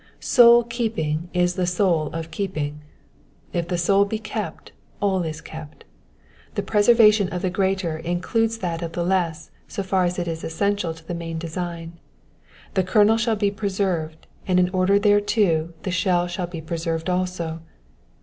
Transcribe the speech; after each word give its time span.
Soul 0.19 0.63
keeping 0.63 1.29
is 1.31 1.53
the 1.53 1.67
soul 1.67 2.07
of 2.07 2.31
keeping. 2.31 2.81
If 3.53 3.67
the 3.67 3.77
soul 3.77 4.03
be 4.03 4.17
kept 4.17 4.71
all 4.99 5.21
is 5.21 5.41
kept. 5.41 5.83
The 6.55 6.63
preservation 6.63 7.29
of 7.29 7.43
the 7.43 7.51
greater 7.51 7.97
includes 7.99 8.57
that 8.65 8.81
of 8.81 8.93
the 8.93 9.03
less 9.05 9.51
so 9.67 9.83
far 9.83 10.05
as 10.05 10.17
it 10.17 10.27
is 10.27 10.43
essential 10.43 10.95
to 10.95 11.05
the 11.07 11.13
main 11.13 11.37
design: 11.37 11.99
the 12.73 12.81
kernel 12.81 13.17
shall 13.17 13.35
be 13.35 13.51
preserved, 13.51 14.25
and 14.47 14.59
in 14.59 14.69
order 14.69 14.97
thereto 14.97 15.71
the 15.83 15.91
ahell 15.91 16.27
shall 16.27 16.47
be 16.47 16.61
preserved 16.61 17.07
also. 17.07 17.61